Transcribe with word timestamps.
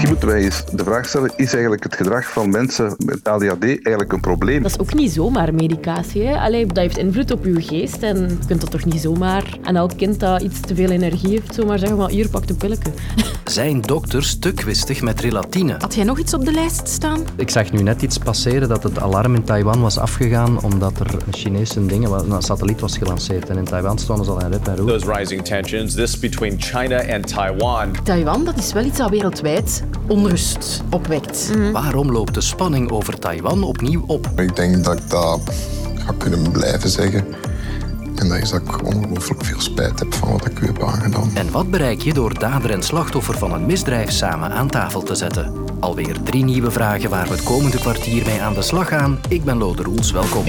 Misschien 0.00 0.18
moeten 0.18 0.38
wij 0.38 0.44
eens 0.44 0.76
de 0.76 0.84
vraag 0.84 1.06
stellen, 1.06 1.32
is 1.36 1.52
eigenlijk 1.52 1.82
het 1.82 1.96
gedrag 1.96 2.32
van 2.32 2.50
mensen 2.50 2.94
met 3.04 3.28
ADHD 3.28 3.64
eigenlijk 3.64 4.12
een 4.12 4.20
probleem? 4.20 4.62
Dat 4.62 4.70
is 4.70 4.78
ook 4.78 4.94
niet 4.94 5.12
zomaar 5.12 5.54
medicatie. 5.54 6.22
Hè? 6.22 6.38
Allee, 6.38 6.66
dat 6.66 6.76
heeft 6.76 6.98
invloed 6.98 7.30
op 7.30 7.44
je 7.44 7.62
geest 7.62 8.02
en 8.02 8.20
je 8.20 8.46
kunt 8.46 8.60
dat 8.60 8.70
toch 8.70 8.84
niet 8.84 9.00
zomaar 9.00 9.58
aan 9.62 9.76
elk 9.76 9.96
kind 9.96 10.20
dat 10.20 10.42
iets 10.42 10.60
te 10.60 10.74
veel 10.74 10.90
energie 10.90 11.30
heeft, 11.30 11.54
zomaar 11.54 11.78
zeggen, 11.78 11.98
maar 11.98 12.10
hier, 12.10 12.28
pak 12.28 12.48
een 12.48 12.56
pilletje. 12.56 12.90
Zijn 13.44 13.80
dokters 13.80 14.38
te 14.38 14.52
kwistig 14.52 15.02
met 15.02 15.20
relatine? 15.20 15.76
Had 15.78 15.94
jij 15.94 16.04
nog 16.04 16.18
iets 16.18 16.34
op 16.34 16.44
de 16.44 16.52
lijst 16.52 16.88
staan? 16.88 17.20
Ik 17.36 17.50
zag 17.50 17.72
nu 17.72 17.82
net 17.82 18.02
iets 18.02 18.18
passeren 18.18 18.68
dat 18.68 18.82
het 18.82 18.98
alarm 18.98 19.34
in 19.34 19.44
Taiwan 19.44 19.80
was 19.80 19.98
afgegaan 19.98 20.62
omdat 20.62 21.00
er 21.00 21.06
Chinese 21.30 21.86
dingen, 21.86 22.32
een 22.32 22.42
satelliet 22.42 22.80
was 22.80 22.98
gelanceerd. 22.98 23.48
En 23.48 23.56
in 23.56 23.64
Taiwan 23.64 23.98
stonden 23.98 24.24
ze 24.24 24.30
al 24.30 24.40
in 24.40 24.50
rep 24.50 24.66
en 24.66 24.76
roer. 24.76 24.88
Those 24.88 25.12
rising 25.12 25.44
tensions, 25.44 25.94
this 25.94 26.18
between 26.18 26.60
China 26.60 27.14
and 27.14 27.28
Taiwan. 27.28 27.96
Taiwan, 28.04 28.44
dat 28.44 28.58
is 28.58 28.72
wel 28.72 28.84
iets 28.84 28.98
dat 28.98 29.10
wereldwijd 29.10 29.82
onrust 30.06 30.82
opwekt. 30.90 31.50
Waarom 31.72 32.12
loopt 32.12 32.34
de 32.34 32.40
spanning 32.40 32.90
over 32.90 33.18
Taiwan 33.18 33.62
opnieuw 33.62 34.04
op? 34.06 34.30
Ik 34.36 34.56
denk 34.56 34.84
dat 34.84 34.98
ik 34.98 35.10
dat 35.10 35.40
ga 35.94 36.14
kunnen 36.18 36.50
blijven 36.52 36.90
zeggen. 36.90 37.24
En 38.14 38.28
dat 38.28 38.38
is 38.38 38.50
dat 38.50 38.60
ik 38.60 38.86
ongelooflijk 38.86 39.44
veel 39.44 39.60
spijt 39.60 39.98
heb 39.98 40.14
van 40.14 40.32
wat 40.32 40.46
ik 40.46 40.60
u 40.60 40.66
heb 40.66 40.82
aangedaan. 40.82 41.30
En 41.34 41.50
wat 41.50 41.70
bereik 41.70 42.02
je 42.02 42.14
door 42.14 42.38
dader 42.38 42.70
en 42.70 42.82
slachtoffer 42.82 43.38
van 43.38 43.52
een 43.52 43.66
misdrijf 43.66 44.10
samen 44.10 44.50
aan 44.52 44.68
tafel 44.68 45.02
te 45.02 45.14
zetten? 45.14 45.52
Alweer 45.80 46.22
drie 46.22 46.44
nieuwe 46.44 46.70
vragen 46.70 47.10
waar 47.10 47.26
we 47.26 47.32
het 47.32 47.42
komende 47.42 47.78
kwartier 47.78 48.26
mee 48.26 48.40
aan 48.40 48.54
de 48.54 48.62
slag 48.62 48.88
gaan. 48.88 49.18
Ik 49.28 49.44
ben 49.44 49.58
Lode 49.58 49.82
Roels, 49.82 50.10
welkom. 50.12 50.44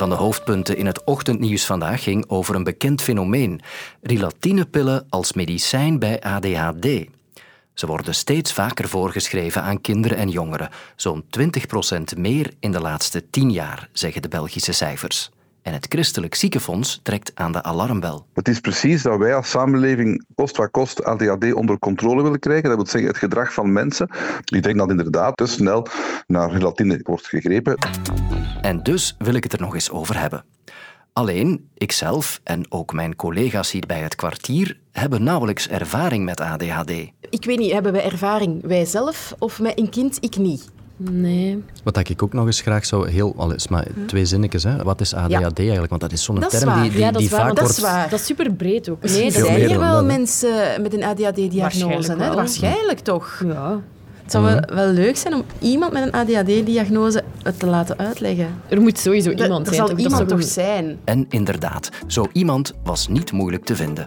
Van 0.00 0.08
de 0.08 0.14
hoofdpunten 0.14 0.76
in 0.76 0.86
het 0.86 1.04
ochtendnieuws 1.04 1.66
vandaag 1.66 2.02
ging 2.02 2.28
over 2.28 2.54
een 2.54 2.64
bekend 2.64 3.02
fenomeen: 3.02 3.60
rilatinepillen 4.02 5.06
als 5.08 5.32
medicijn 5.32 5.98
bij 5.98 6.20
ADHD. 6.20 6.86
Ze 7.74 7.86
worden 7.86 8.14
steeds 8.14 8.52
vaker 8.52 8.88
voorgeschreven 8.88 9.62
aan 9.62 9.80
kinderen 9.80 10.18
en 10.18 10.28
jongeren, 10.28 10.70
zo'n 10.96 11.24
20% 12.14 12.18
meer 12.18 12.50
in 12.60 12.72
de 12.72 12.80
laatste 12.80 13.30
10 13.30 13.50
jaar, 13.50 13.88
zeggen 13.92 14.22
de 14.22 14.28
Belgische 14.28 14.72
cijfers. 14.72 15.30
En 15.62 15.72
het 15.72 15.86
Christelijk 15.88 16.34
Ziekenfonds 16.34 17.00
trekt 17.02 17.32
aan 17.34 17.52
de 17.52 17.62
alarmbel. 17.62 18.26
Het 18.32 18.48
is 18.48 18.60
precies 18.60 19.02
dat 19.02 19.18
wij 19.18 19.34
als 19.34 19.50
samenleving 19.50 20.24
kost 20.34 20.56
wat 20.56 20.70
kost 20.70 21.04
ADHD 21.04 21.52
onder 21.52 21.78
controle 21.78 22.22
willen 22.22 22.38
krijgen. 22.38 22.68
Dat 22.68 22.76
wil 22.76 22.86
zeggen 22.86 23.10
het 23.10 23.18
gedrag 23.18 23.52
van 23.52 23.72
mensen. 23.72 24.08
Ik 24.44 24.62
denk 24.62 24.76
dat 24.78 24.90
inderdaad 24.90 25.36
te 25.36 25.46
snel 25.46 25.86
naar 26.26 26.50
relatine 26.50 27.00
wordt 27.02 27.26
gegrepen. 27.26 27.76
En 28.60 28.82
dus 28.82 29.14
wil 29.18 29.34
ik 29.34 29.42
het 29.42 29.52
er 29.52 29.60
nog 29.60 29.74
eens 29.74 29.90
over 29.90 30.18
hebben. 30.18 30.44
Alleen, 31.12 31.68
ikzelf 31.74 32.40
en 32.44 32.66
ook 32.68 32.92
mijn 32.92 33.16
collega's 33.16 33.70
hier 33.70 33.86
bij 33.86 34.00
het 34.00 34.14
kwartier 34.14 34.78
hebben 34.92 35.22
nauwelijks 35.22 35.68
ervaring 35.68 36.24
met 36.24 36.40
ADHD. 36.40 36.90
Ik 37.30 37.44
weet 37.44 37.58
niet, 37.58 37.72
hebben 37.72 37.92
wij 37.92 38.04
ervaring, 38.04 38.66
wij 38.66 38.84
zelf 38.84 39.34
of 39.38 39.60
met 39.60 39.78
een 39.78 39.90
kind? 39.90 40.18
Ik 40.20 40.36
niet. 40.36 40.70
Nee. 41.10 41.62
Wat 41.84 42.08
ik 42.08 42.22
ook 42.22 42.32
nog 42.32 42.46
eens 42.46 42.60
graag 42.60 42.84
zou 42.86 43.08
heel... 43.10 43.34
Allee, 43.36 43.56
is 43.56 43.68
maar 43.68 43.86
twee 44.06 44.24
zinnetjes, 44.24 44.62
hè. 44.62 44.82
Wat 44.82 45.00
is 45.00 45.14
ADHD 45.14 45.58
eigenlijk? 45.58 45.88
Want 45.88 46.00
dat 46.00 46.12
is 46.12 46.22
zo'n 46.24 46.40
Dat 46.40 46.52
is 46.52 46.58
term 46.58 46.72
waar. 46.74 46.82
die, 46.82 46.90
die, 46.90 47.00
Ja, 47.00 47.10
dat 47.10 47.20
is 47.20 47.28
die 47.28 47.36
waar, 47.36 47.46
vaak 47.46 47.56
dat 47.56 47.68
is 47.70 47.78
wordt... 47.78 47.92
waar. 47.94 48.10
Dat 48.10 48.20
is 48.20 48.26
super 48.26 48.52
breed 48.52 48.88
ook. 48.88 49.02
Nee, 49.02 49.24
er 49.24 49.30
zijn 49.32 49.66
hier 49.66 49.78
wel 49.78 50.04
mensen 50.04 50.82
met 50.82 50.94
een 50.94 51.04
ADHD-diagnose. 51.04 51.86
Waarschijnlijk 51.88 52.28
hè? 52.30 52.34
Waarschijnlijk 52.34 52.98
toch. 52.98 53.42
Ja. 53.46 53.80
Het 54.22 54.32
zou 54.32 54.44
wel, 54.44 54.76
wel 54.76 54.92
leuk 54.92 55.16
zijn 55.16 55.34
om 55.34 55.42
iemand 55.58 55.92
met 55.92 56.02
een 56.02 56.12
ADHD-diagnose 56.12 57.22
het 57.42 57.58
te 57.58 57.66
laten 57.66 57.98
uitleggen. 57.98 58.48
Er 58.68 58.80
moet 58.80 58.98
sowieso 58.98 59.30
Er- 59.30 59.42
iemand 59.42 59.66
er 59.66 59.74
zijn. 59.74 59.76
zal 59.76 59.96
toch? 59.96 59.96
Dat 60.04 60.12
iemand 60.12 60.28
toch 60.28 60.42
zijn. 60.42 60.98
En 61.04 61.26
inderdaad, 61.28 61.88
zo 62.06 62.26
iemand 62.32 62.74
was 62.84 63.08
niet 63.08 63.32
moeilijk 63.32 63.64
te 63.64 63.76
vinden. 63.76 64.06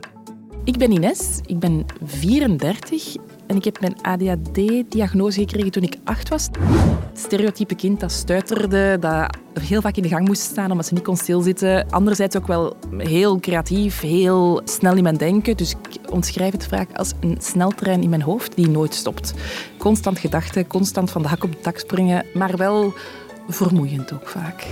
Ik 0.64 0.78
ben 0.78 0.92
Ines, 0.92 1.40
ik 1.46 1.60
ben 1.60 1.86
34 2.06 3.16
ik 3.58 3.64
heb 3.64 3.80
mijn 3.80 4.02
ADHD-diagnose 4.02 5.40
gekregen 5.40 5.72
toen 5.72 5.84
ik 5.84 5.98
acht 6.04 6.30
was. 6.30 6.50
Stereotype 7.14 7.76
kind 7.76 8.00
dat 8.00 8.12
stuiterde, 8.12 8.98
dat 9.00 9.38
heel 9.62 9.82
vaak 9.82 9.96
in 9.96 10.04
de 10.04 10.10
gang 10.10 10.28
moest 10.28 10.42
staan 10.42 10.72
omdat 10.72 10.86
ze 10.86 10.94
niet 10.94 11.04
kon 11.04 11.18
stilzitten. 11.18 11.90
Anderzijds 11.90 12.36
ook 12.36 12.48
wel 12.48 12.76
heel 12.98 13.40
creatief, 13.40 14.00
heel 14.00 14.62
snel 14.64 14.96
in 14.96 15.04
mijn 15.04 15.18
denken. 15.18 15.58
Dus 15.58 15.72
ik 15.72 16.12
omschrijf 16.12 16.52
het 16.52 16.68
vaak 16.68 16.98
als 16.98 17.14
een 17.20 17.38
sneltrein 17.40 18.04
in 18.04 18.10
mijn 18.10 18.22
hoofd 18.22 18.56
die 18.56 18.70
nooit 18.70 18.94
stopt. 18.94 19.34
Constant 19.78 20.20
gedachten, 20.20 20.68
constant 20.68 21.12
van 21.12 21.22
de 21.22 21.28
hak 21.28 21.44
op 21.44 21.52
de 21.52 21.60
tak 21.60 21.78
springen, 21.78 22.26
maar 22.34 22.58
wel 22.58 22.94
vermoeiend 23.48 24.14
ook 24.14 24.28
vaak. 24.28 24.68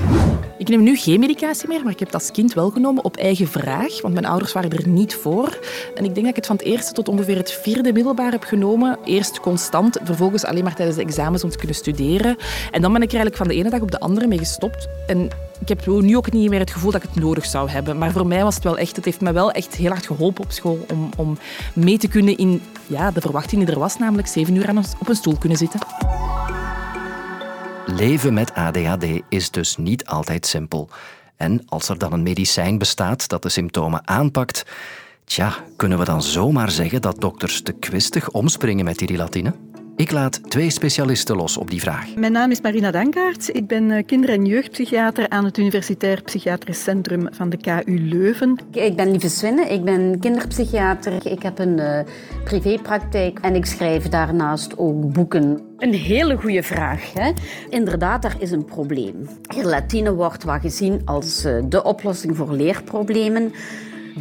Ik 0.58 0.68
neem 0.68 0.84
nu 0.84 0.98
geen 0.98 1.20
medicatie 1.20 1.68
meer, 1.68 1.84
maar 1.84 1.92
ik 1.92 2.00
heb 2.00 2.08
het 2.08 2.22
als 2.22 2.32
kind 2.32 2.54
wel 2.54 2.70
genomen 2.70 3.04
op 3.04 3.18
eigen 3.18 3.48
vraag, 3.48 4.02
want 4.02 4.14
mijn 4.14 4.26
ouders 4.26 4.54
waren 4.54 4.72
er 4.72 4.88
niet 4.88 5.16
voor. 5.16 5.60
En 5.96 6.06
ik 6.06 6.14
denk 6.14 6.16
dat 6.16 6.30
ik 6.30 6.36
het 6.36 6.46
van 6.46 6.56
het 6.56 6.66
eerste 6.66 6.94
tot 6.94 7.08
ongeveer 7.08 7.38
het 7.38 7.52
vierde 7.52 7.94
middelbaar 7.94 8.32
heb 8.32 8.44
genomen. 8.44 8.98
Eerst 9.04 9.40
constant, 9.40 9.98
vervolgens 10.04 10.46
alleen 10.46 10.64
maar 10.64 10.76
tijdens 10.76 10.98
de 10.98 11.04
examens 11.04 11.44
om 11.44 11.50
te 11.50 11.58
kunnen 11.58 11.76
studeren. 11.76 12.38
En 12.72 12.82
dan 12.82 12.94
ben 12.94 13.02
ik 13.02 13.12
er 13.12 13.16
eigenlijk 13.16 13.36
van 13.36 13.48
de 13.48 13.54
ene 13.54 13.70
dag 13.70 13.82
op 13.82 13.92
de 13.92 14.00
andere 14.00 14.28
mee 14.28 14.38
gestopt. 14.38 14.88
En 15.08 15.30
ik 15.60 15.70
heb 15.70 15.86
nu 15.86 16.18
ook 16.18 16.32
niet 16.32 16.50
meer 16.50 16.60
het 16.60 16.72
gevoel 16.72 16.92
dat 16.92 17.04
ik 17.04 17.10
het 17.14 17.24
nodig 17.24 17.46
zou 17.46 17.70
hebben. 17.70 17.98
Maar 17.98 18.12
voor 18.12 18.28
mij 18.28 18.44
was 18.44 18.56
het 18.56 18.64
wel 18.64 18.78
echt, 18.78 18.96
het 18.96 19.06
heeft 19.06 19.22
me 19.22 19.32
wel 19.32 19.52
echt 19.52 19.76
heel 19.76 19.90
hard 19.90 20.06
geholpen 20.06 20.44
op 20.44 20.52
school 20.52 20.86
om, 20.92 21.10
om 21.18 21.38
mee 21.74 21.98
te 21.98 22.08
kunnen 22.08 22.38
in 22.38 22.62
ja, 22.88 23.12
de 23.12 23.22
verwachting 23.22 23.66
die 23.66 23.74
er 23.74 23.80
was, 23.80 23.98
namelijk 23.98 24.28
zeven 24.28 24.56
uur 24.56 24.68
aan 24.68 24.78
op 24.78 25.10
een 25.10 25.16
stoel 25.16 25.38
kunnen 25.38 25.58
zitten. 25.58 25.80
Leven 27.96 28.34
met 28.34 28.54
ADHD 28.54 29.06
is 29.30 29.52
dus 29.52 29.78
niet 29.78 30.06
altijd 30.06 30.46
simpel. 30.46 30.90
En 31.36 31.62
als 31.66 31.90
er 31.90 31.98
dan 31.98 32.14
een 32.14 32.24
medicijn 32.24 32.78
bestaat 32.78 33.28
dat 33.28 33.44
de 33.44 33.50
symptomen 33.50 34.08
aanpakt, 34.08 34.66
tja, 35.26 35.54
kunnen 35.76 35.98
we 35.98 36.06
dan 36.06 36.22
zomaar 36.22 36.72
zeggen 36.72 37.02
dat 37.02 37.22
dokters 37.22 37.62
te 37.62 37.72
kwistig 37.72 38.30
omspringen 38.30 38.86
met 38.86 38.98
die 38.98 39.08
rilatine? 39.08 39.54
Ik 40.02 40.12
laat 40.12 40.50
twee 40.50 40.70
specialisten 40.70 41.36
los 41.36 41.58
op 41.58 41.70
die 41.70 41.82
vraag. 41.82 42.16
Mijn 42.16 42.32
naam 42.32 42.52
is 42.52 42.62
Marina 42.62 42.92
Dankaert. 42.92 43.56
Ik 43.56 43.68
ben 43.68 43.92
eh, 43.92 44.06
kinder- 44.06 44.30
en 44.30 44.46
jeugdpsychiater 44.46 45.30
aan 45.30 45.46
het 45.46 45.58
Universitair 45.58 46.22
Psychiatrisch 46.22 46.84
Centrum 46.84 47.28
van 47.32 47.50
de 47.50 47.58
KU 47.58 48.00
Leuven. 48.00 48.60
Ik 48.72 48.96
ben 48.96 49.12
Lieve 49.12 49.30
Swinne, 49.30 49.66
ik 49.66 49.84
ben 49.84 50.20
kinderpsychiater. 50.20 51.26
Ik 51.32 51.42
heb 51.42 51.60
een 51.60 51.80
eh, 51.80 52.06
privépraktijk 52.44 53.40
en 53.40 53.56
ik 53.56 53.66
schrijf 53.66 54.10
daarnaast 54.10 54.78
ook 54.78 55.14
boeken. 55.14 55.62
Een 55.78 55.94
hele 55.94 56.38
goede 56.38 56.64
vraag. 56.64 57.14
Hè? 57.14 57.32
Inderdaad, 57.70 58.22
daar 58.22 58.36
is 58.40 58.52
een 58.52 58.66
probleem. 58.66 59.30
Relatine 59.48 60.14
wordt 60.14 60.44
wel 60.44 60.60
gezien 60.60 61.02
als 61.06 61.44
eh, 61.44 61.58
de 61.66 61.84
oplossing 61.84 62.38
voor 62.38 62.52
leerproblemen. 62.54 63.54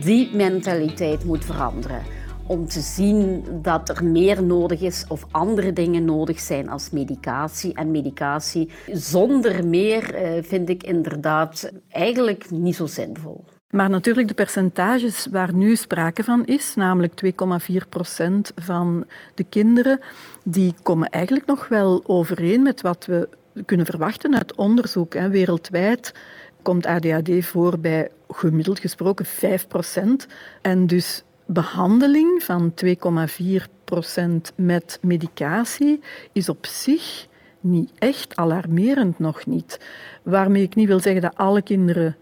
Die 0.05 0.31
mentaliteit 0.37 1.25
moet 1.25 1.45
veranderen. 1.45 2.19
Om 2.50 2.66
te 2.66 2.81
zien 2.81 3.44
dat 3.62 3.88
er 3.88 4.05
meer 4.05 4.43
nodig 4.43 4.81
is 4.81 5.05
of 5.09 5.27
andere 5.31 5.72
dingen 5.72 6.05
nodig 6.05 6.41
zijn 6.41 6.69
als 6.69 6.91
medicatie. 6.91 7.75
En 7.75 7.91
medicatie 7.91 8.71
zonder 8.93 9.66
meer 9.66 10.15
eh, 10.15 10.43
vind 10.43 10.69
ik 10.69 10.83
inderdaad 10.83 11.71
eigenlijk 11.88 12.50
niet 12.50 12.77
zo 12.77 12.87
zinvol. 12.87 13.44
Maar 13.71 13.91
natuurlijk 13.91 14.28
de 14.28 14.34
percentages 14.34 15.27
waar 15.31 15.55
nu 15.55 15.77
sprake 15.77 16.25
van 16.25 16.44
is, 16.44 16.75
namelijk 16.75 17.22
2,4 17.25 17.88
procent 17.88 18.53
van 18.56 19.06
de 19.34 19.44
kinderen, 19.44 20.00
die 20.44 20.75
komen 20.82 21.09
eigenlijk 21.09 21.47
nog 21.47 21.69
wel 21.69 22.03
overeen 22.06 22.62
met 22.62 22.81
wat 22.81 23.06
we 23.06 23.28
kunnen 23.65 23.87
verwachten 23.87 24.37
uit 24.37 24.55
onderzoek. 24.55 25.15
Hè. 25.15 25.28
Wereldwijd 25.28 26.15
komt 26.62 26.87
ADHD 26.87 27.44
voor 27.44 27.78
bij 27.78 28.11
gemiddeld 28.28 28.78
gesproken 28.78 29.25
5 29.25 29.67
procent. 29.67 30.27
En 30.62 30.87
dus 30.87 31.25
behandeling 31.53 32.43
van 32.43 32.75
2,4 32.84 33.65
procent 33.84 34.53
met 34.56 34.99
medicatie 35.03 36.00
is 36.33 36.49
op 36.49 36.66
zich 36.66 37.27
niet 37.61 37.91
echt 37.99 38.37
alarmerend 38.37 39.19
nog 39.19 39.47
niet. 39.47 39.81
Waarmee 40.22 40.62
ik 40.62 40.75
niet 40.75 40.88
wil 40.88 41.00
zeggen 41.00 41.22
dat 41.22 41.37
alle 41.37 41.62
kinderen 41.62 42.16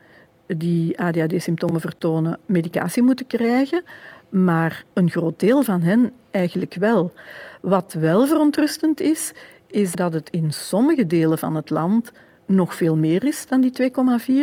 die 0.46 1.00
ADHD-symptomen 1.00 1.80
vertonen 1.80 2.38
medicatie 2.46 3.02
moeten 3.02 3.26
krijgen, 3.26 3.84
maar 4.28 4.84
een 4.92 5.10
groot 5.10 5.40
deel 5.40 5.62
van 5.62 5.82
hen 5.82 6.12
eigenlijk 6.30 6.74
wel. 6.74 7.12
Wat 7.60 7.92
wel 7.92 8.26
verontrustend 8.26 9.00
is, 9.00 9.32
is 9.66 9.92
dat 9.92 10.12
het 10.12 10.30
in 10.30 10.52
sommige 10.52 11.06
delen 11.06 11.38
van 11.38 11.54
het 11.54 11.70
land 11.70 12.12
nog 12.46 12.74
veel 12.74 12.96
meer 12.96 13.24
is 13.24 13.46
dan 13.46 13.60
die 13.60 13.90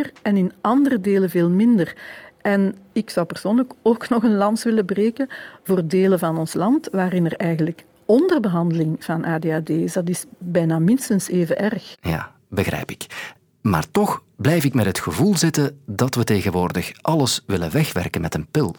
2,4 0.08 0.12
en 0.22 0.36
in 0.36 0.52
andere 0.60 1.00
delen 1.00 1.30
veel 1.30 1.50
minder. 1.50 1.96
En 2.46 2.74
ik 2.92 3.10
zou 3.10 3.26
persoonlijk 3.26 3.72
ook 3.82 4.08
nog 4.08 4.22
een 4.22 4.36
lans 4.36 4.64
willen 4.64 4.84
breken 4.84 5.28
voor 5.62 5.86
delen 5.86 6.18
van 6.18 6.38
ons 6.38 6.54
land 6.54 6.88
waarin 6.92 7.24
er 7.24 7.36
eigenlijk 7.36 7.84
onderbehandeling 8.04 9.04
van 9.04 9.24
ADHD 9.24 9.68
is. 9.68 9.92
Dat 9.92 10.08
is 10.08 10.24
bijna 10.38 10.78
minstens 10.78 11.28
even 11.28 11.58
erg. 11.58 11.96
Ja, 12.00 12.32
begrijp 12.48 12.90
ik. 12.90 13.06
Maar 13.60 13.90
toch 13.90 14.22
blijf 14.36 14.64
ik 14.64 14.74
met 14.74 14.86
het 14.86 14.98
gevoel 14.98 15.36
zitten 15.36 15.80
dat 15.86 16.14
we 16.14 16.24
tegenwoordig 16.24 16.92
alles 17.00 17.42
willen 17.46 17.72
wegwerken 17.72 18.20
met 18.20 18.34
een 18.34 18.46
pil. 18.50 18.74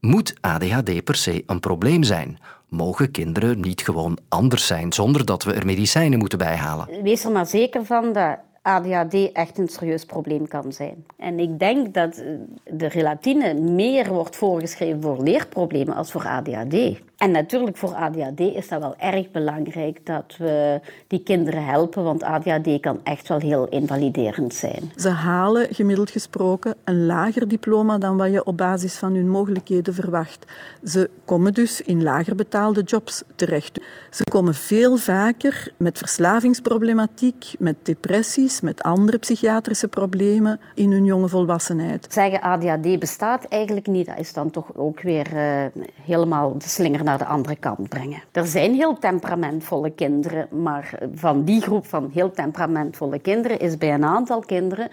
Moet 0.00 0.34
ADHD 0.40 1.04
per 1.04 1.16
se 1.16 1.42
een 1.46 1.60
probleem 1.60 2.02
zijn? 2.02 2.38
Mogen 2.68 3.10
kinderen 3.10 3.60
niet 3.60 3.80
gewoon 3.80 4.18
anders 4.28 4.66
zijn 4.66 4.92
zonder 4.92 5.24
dat 5.24 5.44
we 5.44 5.52
er 5.52 5.66
medicijnen 5.66 6.18
moeten 6.18 6.38
bijhalen? 6.38 7.02
Wees 7.02 7.24
er 7.24 7.32
maar 7.32 7.46
zeker 7.46 7.84
van 7.84 8.12
dat 8.12 8.38
ADHD 8.62 9.32
echt 9.32 9.58
een 9.58 9.68
serieus 9.68 10.04
probleem 10.04 10.48
kan 10.48 10.72
zijn. 10.72 11.04
En 11.16 11.38
ik 11.38 11.58
denk 11.58 11.94
dat 11.94 12.16
eh, 12.16 12.26
de 12.64 12.88
relatine 12.88 13.54
meer 13.54 14.12
wordt 14.12 14.36
voorgeschreven 14.36 15.02
voor 15.02 15.22
leerproblemen 15.22 15.94
als 15.94 16.10
voor 16.10 16.26
ADHD. 16.26 17.00
En 17.18 17.30
natuurlijk 17.30 17.76
voor 17.76 17.94
ADHD 17.94 18.40
is 18.40 18.68
dat 18.68 18.80
wel 18.80 18.94
erg 18.98 19.30
belangrijk 19.30 20.06
dat 20.06 20.34
we 20.36 20.80
die 21.06 21.22
kinderen 21.22 21.64
helpen, 21.64 22.04
want 22.04 22.22
ADHD 22.22 22.80
kan 22.80 23.00
echt 23.02 23.28
wel 23.28 23.38
heel 23.38 23.68
invaliderend 23.68 24.54
zijn. 24.54 24.92
Ze 24.96 25.08
halen 25.08 25.74
gemiddeld 25.74 26.10
gesproken 26.10 26.74
een 26.84 27.06
lager 27.06 27.48
diploma 27.48 27.98
dan 27.98 28.16
wat 28.16 28.32
je 28.32 28.44
op 28.44 28.56
basis 28.56 28.96
van 28.96 29.14
hun 29.14 29.28
mogelijkheden 29.28 29.94
verwacht. 29.94 30.46
Ze 30.84 31.10
komen 31.24 31.54
dus 31.54 31.80
in 31.80 32.02
lager 32.02 32.34
betaalde 32.34 32.82
jobs 32.82 33.22
terecht. 33.34 33.80
Ze 34.10 34.24
komen 34.24 34.54
veel 34.54 34.96
vaker 34.96 35.72
met 35.76 35.98
verslavingsproblematiek, 35.98 37.44
met 37.58 37.76
depressies, 37.82 38.60
met 38.60 38.82
andere 38.82 39.18
psychiatrische 39.18 39.88
problemen 39.88 40.60
in 40.74 40.92
hun 40.92 41.04
jonge 41.04 41.28
volwassenheid. 41.28 42.06
Zeggen 42.10 42.40
ADHD 42.40 42.98
bestaat 42.98 43.44
eigenlijk 43.44 43.86
niet, 43.86 44.06
dat 44.06 44.18
is 44.18 44.32
dan 44.32 44.50
toch 44.50 44.76
ook 44.76 45.00
weer 45.00 45.34
uh, 45.34 45.82
helemaal 46.04 46.58
de 46.58 46.68
slinger 46.68 47.06
naar 47.08 47.18
de 47.18 47.24
andere 47.24 47.56
kant 47.56 47.88
brengen. 47.88 48.22
Er 48.32 48.46
zijn 48.46 48.74
heel 48.74 48.98
temperamentvolle 48.98 49.90
kinderen, 49.90 50.48
maar 50.62 50.98
van 51.14 51.44
die 51.44 51.60
groep 51.60 51.86
van 51.86 52.10
heel 52.12 52.30
temperamentvolle 52.30 53.18
kinderen 53.18 53.58
is 53.58 53.78
bij 53.78 53.94
een 53.94 54.04
aantal 54.04 54.40
kinderen 54.40 54.90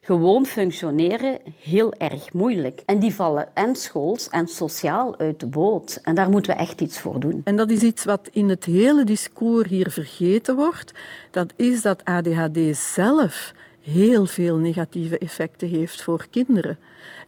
gewoon 0.00 0.46
functioneren 0.46 1.38
heel 1.60 1.92
erg 1.92 2.32
moeilijk. 2.32 2.82
En 2.86 2.98
die 2.98 3.14
vallen 3.14 3.48
en 3.54 3.76
schools 3.76 4.28
en 4.28 4.46
sociaal 4.48 5.18
uit 5.18 5.40
de 5.40 5.46
boot. 5.46 5.98
En 6.02 6.14
daar 6.14 6.30
moeten 6.30 6.54
we 6.54 6.58
echt 6.58 6.80
iets 6.80 7.00
voor 7.00 7.20
doen. 7.20 7.40
En 7.44 7.56
dat 7.56 7.70
is 7.70 7.82
iets 7.82 8.04
wat 8.04 8.28
in 8.32 8.48
het 8.48 8.64
hele 8.64 9.04
discours 9.04 9.68
hier 9.68 9.90
vergeten 9.90 10.56
wordt. 10.56 10.92
Dat 11.30 11.52
is 11.56 11.82
dat 11.82 12.04
ADHD 12.04 12.76
zelf 12.76 13.52
heel 13.80 14.26
veel 14.26 14.56
negatieve 14.56 15.18
effecten 15.18 15.68
heeft 15.68 16.02
voor 16.02 16.26
kinderen. 16.30 16.78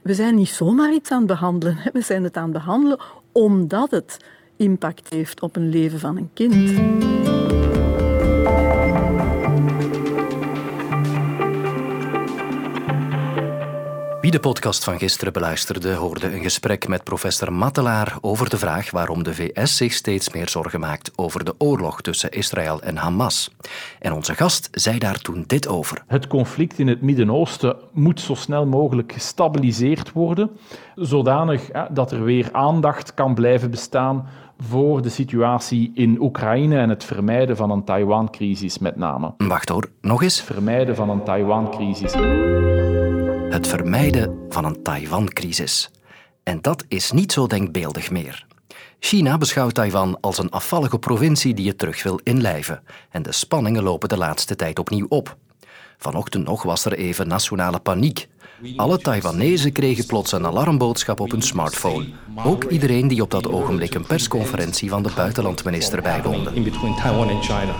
We 0.02 0.14
zijn 0.14 0.34
niet 0.34 0.48
zomaar 0.48 0.92
iets 0.92 1.10
aan 1.10 1.18
het 1.18 1.26
behandelen. 1.26 1.78
We 1.92 2.00
zijn 2.00 2.24
het 2.24 2.36
aan 2.36 2.42
het 2.42 2.52
behandelen 2.52 2.98
omdat 3.36 3.90
het 3.90 4.16
impact 4.56 5.08
heeft 5.08 5.42
op 5.42 5.56
een 5.56 5.68
leven 5.68 6.00
van 6.00 6.16
een 6.16 6.30
kind. 6.32 6.54
De 14.36 14.42
podcast 14.42 14.84
van 14.84 14.98
gisteren 14.98 15.32
beluisterde, 15.32 15.94
hoorde 15.94 16.34
een 16.34 16.42
gesprek 16.42 16.88
met 16.88 17.04
professor 17.04 17.52
Mattelaar 17.52 18.18
over 18.20 18.50
de 18.50 18.56
vraag 18.56 18.90
waarom 18.90 19.22
de 19.22 19.34
VS 19.34 19.76
zich 19.76 19.92
steeds 19.92 20.32
meer 20.32 20.48
zorgen 20.48 20.80
maakt 20.80 21.12
over 21.14 21.44
de 21.44 21.54
oorlog 21.58 22.00
tussen 22.00 22.30
Israël 22.30 22.82
en 22.82 22.96
Hamas. 22.96 23.50
En 23.98 24.12
onze 24.12 24.34
gast 24.34 24.68
zei 24.72 24.98
daar 24.98 25.18
toen 25.20 25.44
dit 25.46 25.68
over. 25.68 26.04
Het 26.06 26.26
conflict 26.26 26.78
in 26.78 26.86
het 26.86 27.02
Midden-Oosten 27.02 27.76
moet 27.92 28.20
zo 28.20 28.34
snel 28.34 28.66
mogelijk 28.66 29.12
gestabiliseerd 29.12 30.12
worden, 30.12 30.50
zodanig 30.94 31.70
dat 31.90 32.12
er 32.12 32.24
weer 32.24 32.48
aandacht 32.52 33.14
kan 33.14 33.34
blijven 33.34 33.70
bestaan 33.70 34.28
voor 34.58 35.02
de 35.02 35.08
situatie 35.08 35.90
in 35.94 36.20
Oekraïne 36.20 36.78
en 36.78 36.88
het 36.88 37.04
vermijden 37.04 37.56
van 37.56 37.70
een 37.70 37.84
Taiwan-crisis 37.84 38.78
met 38.78 38.96
name. 38.96 39.34
Wacht 39.36 39.68
hoor, 39.68 39.88
nog 40.00 40.22
eens. 40.22 40.40
Vermijden 40.40 40.96
van 40.96 41.10
een 41.10 41.22
Taiwan-crisis. 41.22 42.14
Het 43.56 43.66
vermijden 43.66 44.46
van 44.48 44.64
een 44.64 44.82
Taiwan-crisis. 44.82 45.90
En 46.42 46.58
dat 46.60 46.84
is 46.88 47.12
niet 47.12 47.32
zo 47.32 47.46
denkbeeldig 47.46 48.10
meer. 48.10 48.46
China 48.98 49.38
beschouwt 49.38 49.74
Taiwan 49.74 50.18
als 50.20 50.38
een 50.38 50.50
afvallige 50.50 50.98
provincie 50.98 51.54
die 51.54 51.68
het 51.68 51.78
terug 51.78 52.02
wil 52.02 52.20
inlijven. 52.22 52.82
En 53.10 53.22
de 53.22 53.32
spanningen 53.32 53.82
lopen 53.82 54.08
de 54.08 54.16
laatste 54.16 54.56
tijd 54.56 54.78
opnieuw 54.78 55.06
op. 55.08 55.36
Vanochtend 55.98 56.44
nog 56.44 56.62
was 56.62 56.84
er 56.84 56.92
even 56.92 57.28
nationale 57.28 57.78
paniek. 57.78 58.28
Alle 58.76 58.98
Taiwanese 58.98 59.70
kregen 59.70 60.06
plots 60.06 60.32
een 60.32 60.46
alarmboodschap 60.46 61.20
op 61.20 61.30
hun 61.30 61.42
smartphone. 61.42 62.06
Ook 62.44 62.64
iedereen 62.64 63.08
die 63.08 63.22
op 63.22 63.30
dat 63.30 63.48
ogenblik 63.48 63.94
een 63.94 64.06
persconferentie 64.06 64.88
van 64.88 65.02
de 65.02 65.10
buitenlandminister 65.16 66.02
bijwoonde. 66.02 66.50
Taiwan 67.02 67.42
China. 67.42 67.74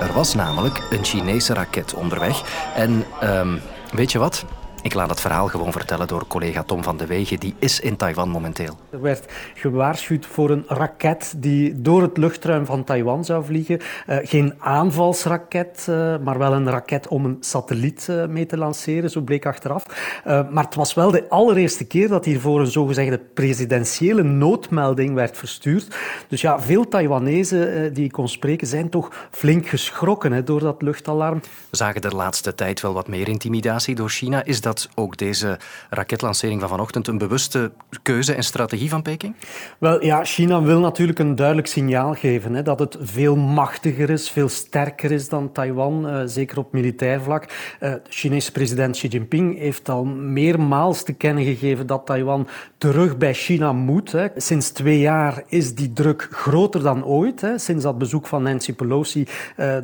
Er 0.00 0.12
was 0.12 0.34
namelijk 0.34 0.82
een 0.90 1.04
Chinese 1.04 1.54
raket 1.54 1.94
onderweg. 1.94 2.42
En 2.74 3.04
um, 3.22 3.60
weet 3.92 4.12
je 4.12 4.18
wat? 4.18 4.44
Ik 4.86 4.94
laat 4.94 5.10
het 5.10 5.20
verhaal 5.20 5.48
gewoon 5.48 5.72
vertellen 5.72 6.06
door 6.06 6.26
collega 6.26 6.62
Tom 6.62 6.82
van 6.82 6.96
de 6.96 7.06
Wegen. 7.06 7.40
Die 7.40 7.54
is 7.58 7.80
in 7.80 7.96
Taiwan 7.96 8.28
momenteel. 8.28 8.78
Er 8.90 9.00
werd 9.00 9.32
gewaarschuwd 9.54 10.26
voor 10.26 10.50
een 10.50 10.64
raket 10.68 11.34
die 11.36 11.82
door 11.82 12.02
het 12.02 12.16
luchtruim 12.16 12.66
van 12.66 12.84
Taiwan 12.84 13.24
zou 13.24 13.44
vliegen. 13.44 13.78
Uh, 13.78 14.16
geen 14.22 14.54
aanvalsraket, 14.58 15.86
uh, 15.88 16.16
maar 16.18 16.38
wel 16.38 16.52
een 16.52 16.70
raket 16.70 17.08
om 17.08 17.24
een 17.24 17.36
satelliet 17.40 18.06
uh, 18.10 18.26
mee 18.26 18.46
te 18.46 18.56
lanceren, 18.58 19.10
zo 19.10 19.20
bleek 19.20 19.46
achteraf. 19.46 19.84
maar 20.24 20.64
het 20.64 20.74
was 20.74 20.94
wel 20.94 21.10
de 21.10 21.28
allereerste 21.28 21.84
keer 21.84 22.08
dat 22.08 22.24
hiervoor 22.24 22.60
een 22.60 22.66
zogezegde 22.66 23.18
presidentiële 23.18 24.22
noodmelding 24.22 25.14
werd 25.14 25.36
verstuurd. 25.36 25.96
Dus 26.28 26.40
ja, 26.40 26.60
veel 26.60 26.88
Taiwanese 26.88 27.90
die 27.92 28.04
ik 28.04 28.12
kon 28.12 28.28
spreken 28.28 28.66
zijn 28.66 28.88
toch 28.88 29.28
flink 29.30 29.66
geschrokken 29.66 30.32
hè, 30.32 30.44
door 30.44 30.60
dat 30.60 30.82
luchtalarm. 30.82 31.40
We 31.70 31.76
zagen 31.76 32.00
de 32.00 32.14
laatste 32.14 32.54
tijd 32.54 32.80
wel 32.80 32.92
wat 32.92 33.08
meer 33.08 33.28
intimidatie 33.28 33.94
door 33.94 34.10
China. 34.10 34.44
Is 34.44 34.60
ook 34.94 35.16
deze 35.16 35.58
raketlancering 35.90 36.60
van 36.60 36.68
vanochtend 36.68 37.06
een 37.08 37.18
bewuste 37.18 37.72
keuze 38.02 38.34
en 38.34 38.44
strategie 38.44 38.88
van 38.88 39.02
Peking? 39.02 39.34
Wel 39.78 40.04
ja, 40.04 40.24
China 40.24 40.62
wil 40.62 40.80
natuurlijk 40.80 41.18
een 41.18 41.34
duidelijk 41.34 41.66
signaal 41.66 42.14
geven 42.14 42.54
hè, 42.54 42.62
dat 42.62 42.78
het 42.78 42.96
veel 43.00 43.36
machtiger 43.36 44.10
is, 44.10 44.30
veel 44.30 44.48
sterker 44.48 45.10
is 45.10 45.28
dan 45.28 45.52
Taiwan, 45.52 46.06
uh, 46.06 46.22
zeker 46.24 46.58
op 46.58 46.72
militair 46.72 47.20
vlak. 47.20 47.48
De 47.80 48.00
Chinese 48.08 48.52
president 48.52 48.96
Xi 48.96 49.08
Jinping 49.08 49.58
heeft 49.58 49.88
al 49.88 50.04
meermaals 50.04 51.02
te 51.02 51.12
kennen 51.12 51.44
gegeven 51.44 51.86
dat 51.86 52.06
Taiwan 52.06 52.48
terug 52.78 53.16
bij 53.16 53.34
China 53.34 53.72
moet. 53.72 54.12
Hè. 54.12 54.26
Sinds 54.36 54.70
twee 54.70 55.00
jaar 55.00 55.42
is 55.46 55.74
die 55.74 55.92
druk 55.92 56.28
groter 56.30 56.82
dan 56.82 57.04
ooit. 57.04 57.40
Hè. 57.40 57.58
Sinds 57.58 57.82
dat 57.82 57.98
bezoek 57.98 58.26
van 58.26 58.42
Nancy 58.42 58.74
Pelosi, 58.74 59.20
uh, 59.20 59.26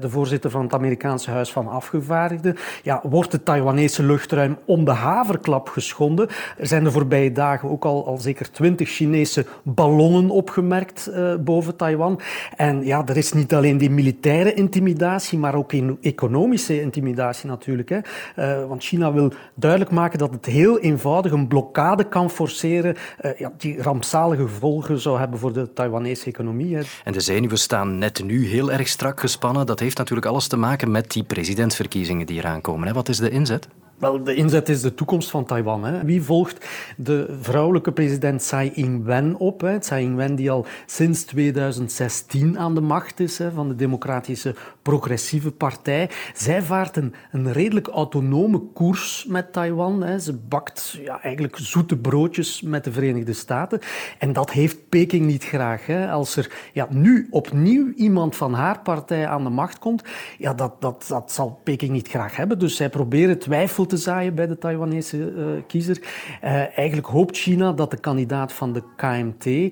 de 0.00 0.10
voorzitter 0.10 0.50
van 0.50 0.62
het 0.62 0.74
Amerikaanse 0.74 1.30
Huis 1.30 1.52
van 1.52 1.68
Afgevaardigden, 1.68 2.56
ja, 2.82 3.00
wordt 3.02 3.32
het 3.32 3.44
Taiwanese 3.44 4.02
luchtruim 4.02 4.58
om 4.64 4.81
de 4.84 4.90
haverklap 4.90 5.68
geschonden. 5.68 6.28
Er 6.56 6.66
zijn 6.66 6.84
de 6.84 6.90
voorbije 6.90 7.32
dagen 7.32 7.68
ook 7.68 7.84
al, 7.84 8.06
al 8.06 8.18
zeker 8.18 8.50
twintig 8.50 8.88
Chinese 8.88 9.46
ballonnen 9.62 10.30
opgemerkt 10.30 11.10
uh, 11.10 11.34
boven 11.36 11.76
Taiwan. 11.76 12.20
En 12.56 12.84
ja, 12.84 13.06
er 13.06 13.16
is 13.16 13.32
niet 13.32 13.54
alleen 13.54 13.78
die 13.78 13.90
militaire 13.90 14.54
intimidatie, 14.54 15.38
maar 15.38 15.54
ook 15.54 15.72
in 15.72 15.98
economische 16.00 16.80
intimidatie 16.80 17.48
natuurlijk. 17.48 17.88
Hè. 17.88 17.98
Uh, 18.36 18.68
want 18.68 18.82
China 18.82 19.12
wil 19.12 19.32
duidelijk 19.54 19.90
maken 19.90 20.18
dat 20.18 20.30
het 20.30 20.46
heel 20.46 20.78
eenvoudig 20.78 21.32
een 21.32 21.48
blokkade 21.48 22.04
kan 22.04 22.30
forceren 22.30 22.96
uh, 23.24 23.38
ja, 23.38 23.52
die 23.56 23.82
rampzalige 23.82 24.42
gevolgen 24.42 24.98
zou 24.98 25.18
hebben 25.18 25.38
voor 25.38 25.52
de 25.52 25.72
Taiwanese 25.72 26.26
economie. 26.26 26.78
En 27.04 27.12
de 27.12 27.20
zenuwen 27.20 27.58
staan 27.58 27.98
net 27.98 28.24
nu 28.24 28.46
heel 28.46 28.72
erg 28.72 28.88
strak 28.88 29.20
gespannen. 29.20 29.66
Dat 29.66 29.80
heeft 29.80 29.98
natuurlijk 29.98 30.26
alles 30.26 30.46
te 30.46 30.56
maken 30.56 30.90
met 30.90 31.10
die 31.10 31.24
presidentsverkiezingen 31.24 32.26
die 32.26 32.38
eraan 32.38 32.60
komen. 32.60 32.86
Hè. 32.88 32.94
Wat 32.94 33.08
is 33.08 33.18
de 33.18 33.30
inzet? 33.30 33.68
Wel, 34.02 34.24
de 34.24 34.34
inzet 34.34 34.68
is 34.68 34.80
de 34.80 34.94
toekomst 34.94 35.30
van 35.30 35.44
Taiwan. 35.44 35.84
Hè. 35.84 36.04
Wie 36.04 36.22
volgt 36.22 36.66
de 36.96 37.36
vrouwelijke 37.40 37.92
president 37.92 38.40
Tsai 38.40 38.70
Ing-wen 38.74 39.36
op? 39.36 39.76
Tsai 39.80 40.04
Ing-wen 40.04 40.34
die 40.34 40.50
al 40.50 40.66
sinds 40.86 41.24
2016 41.24 42.58
aan 42.58 42.74
de 42.74 42.80
macht 42.80 43.20
is 43.20 43.38
hè, 43.38 43.50
van 43.50 43.68
de 43.68 43.74
Democratische 43.74 44.54
Progressieve 44.82 45.50
Partij. 45.50 46.10
Zij 46.34 46.62
vaart 46.62 46.96
een, 46.96 47.14
een 47.32 47.52
redelijk 47.52 47.88
autonome 47.88 48.58
koers 48.74 49.24
met 49.28 49.52
Taiwan. 49.52 50.02
Hè. 50.02 50.18
Ze 50.18 50.32
bakt 50.32 50.98
ja, 51.04 51.22
eigenlijk 51.22 51.56
zoete 51.56 51.96
broodjes 51.96 52.62
met 52.62 52.84
de 52.84 52.92
Verenigde 52.92 53.32
Staten. 53.32 53.80
En 54.18 54.32
dat 54.32 54.50
heeft 54.50 54.88
Peking 54.88 55.26
niet 55.26 55.44
graag. 55.44 55.86
Hè. 55.86 56.10
Als 56.10 56.36
er 56.36 56.52
ja, 56.72 56.86
nu 56.90 57.26
opnieuw 57.30 57.92
iemand 57.96 58.36
van 58.36 58.54
haar 58.54 58.80
partij 58.80 59.26
aan 59.26 59.44
de 59.44 59.50
macht 59.50 59.78
komt, 59.78 60.04
ja, 60.38 60.54
dat, 60.54 60.80
dat, 60.80 61.04
dat 61.08 61.32
zal 61.32 61.60
Peking 61.64 61.90
niet 61.90 62.08
graag 62.08 62.36
hebben. 62.36 62.58
Dus 62.58 62.76
zij 62.76 62.88
proberen 62.88 63.38
twijfel 63.38 63.90
te 63.92 63.98
zaaien 63.98 64.34
bij 64.34 64.46
de 64.46 64.58
Taiwanese 64.58 65.16
uh, 65.16 65.44
kiezer. 65.66 65.98
Uh, 66.44 66.78
eigenlijk 66.78 67.06
hoopt 67.06 67.36
China 67.36 67.72
dat 67.72 67.90
de 67.90 67.96
kandidaat 67.96 68.52
van 68.52 68.72
de 68.72 68.82
KMT 68.96 69.46
uh, 69.46 69.70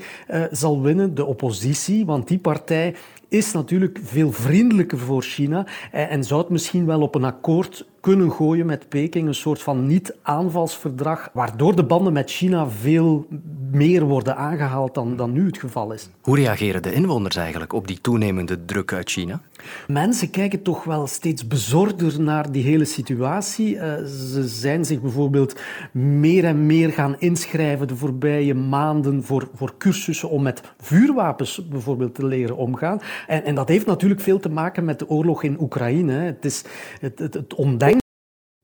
zal 0.50 0.82
winnen, 0.82 1.14
de 1.14 1.24
oppositie, 1.24 2.06
want 2.06 2.28
die 2.28 2.38
partij 2.38 2.94
is 3.28 3.52
natuurlijk 3.52 3.98
veel 4.02 4.32
vriendelijker 4.32 4.98
voor 4.98 5.22
China 5.22 5.66
en 5.90 6.24
zou 6.24 6.40
het 6.40 6.50
misschien 6.50 6.86
wel 6.86 7.00
op 7.00 7.14
een 7.14 7.24
akkoord 7.24 7.86
kunnen 8.00 8.32
gooien 8.32 8.66
met 8.66 8.88
Peking, 8.88 9.28
een 9.28 9.34
soort 9.34 9.62
van 9.62 9.86
niet-aanvalsverdrag, 9.86 11.30
waardoor 11.32 11.76
de 11.76 11.84
banden 11.84 12.12
met 12.12 12.30
China 12.30 12.68
veel 12.68 13.26
meer 13.70 14.04
worden 14.04 14.36
aangehaald 14.36 14.94
dan, 14.94 15.16
dan 15.16 15.32
nu 15.32 15.46
het 15.46 15.58
geval 15.58 15.92
is. 15.92 16.08
Hoe 16.20 16.36
reageren 16.36 16.82
de 16.82 16.92
inwoners 16.92 17.36
eigenlijk 17.36 17.72
op 17.72 17.86
die 17.86 18.00
toenemende 18.00 18.64
druk 18.64 18.92
uit 18.92 19.10
China? 19.10 19.40
Mensen 19.86 20.30
kijken 20.30 20.62
toch 20.62 20.84
wel 20.84 21.06
steeds 21.06 21.46
bezorgder 21.46 22.20
naar 22.20 22.52
die 22.52 22.62
hele 22.62 22.84
situatie. 22.84 23.74
Uh, 23.74 23.82
ze 24.04 24.42
zijn 24.46 24.84
zich 24.84 25.00
bijvoorbeeld 25.00 25.60
meer 25.92 26.44
en 26.44 26.66
meer 26.66 26.92
gaan 26.92 27.16
inschrijven 27.18 27.88
de 27.88 27.96
voorbije 27.96 28.54
maanden 28.54 29.24
voor, 29.24 29.48
voor 29.54 29.74
cursussen 29.78 30.30
om 30.30 30.42
met 30.42 30.62
vuurwapens 30.80 31.68
bijvoorbeeld 31.68 32.14
te 32.14 32.26
leren 32.26 32.56
omgaan. 32.56 33.00
En, 33.26 33.44
en 33.44 33.54
dat 33.54 33.68
heeft 33.68 33.86
natuurlijk 33.86 34.20
veel 34.20 34.38
te 34.38 34.48
maken 34.48 34.84
met 34.84 34.98
de 34.98 35.08
oorlog 35.08 35.42
in 35.42 35.60
Oekraïne. 35.60 36.12
Het 36.12 36.44
is 36.44 36.64
het, 37.00 37.18
het, 37.18 37.34
het 37.34 37.54
ontdekken 37.54 37.89